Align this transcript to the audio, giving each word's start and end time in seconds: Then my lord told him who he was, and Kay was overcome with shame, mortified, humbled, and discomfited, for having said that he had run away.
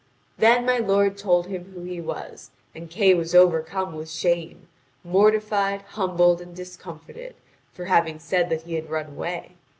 Then 0.35 0.65
my 0.65 0.79
lord 0.79 1.15
told 1.15 1.45
him 1.45 1.73
who 1.73 1.83
he 1.83 2.01
was, 2.01 2.49
and 2.73 2.89
Kay 2.89 3.13
was 3.13 3.35
overcome 3.35 3.93
with 3.95 4.09
shame, 4.09 4.67
mortified, 5.03 5.83
humbled, 5.89 6.41
and 6.41 6.55
discomfited, 6.55 7.35
for 7.71 7.85
having 7.85 8.17
said 8.17 8.49
that 8.49 8.63
he 8.63 8.73
had 8.73 8.89
run 8.89 9.05
away. 9.11 9.51